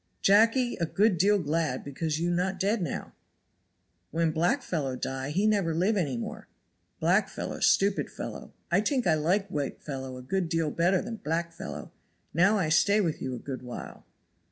[0.23, 3.13] "Jacky a good deal glad because you not dead now.
[4.09, 6.47] When black fellow die he never live any more.
[6.99, 8.51] Black fellow stupid fellow.
[8.71, 11.91] I tink I like white fellow a good deal bigger than black fellow.
[12.33, 14.03] Now I stay with you a good while."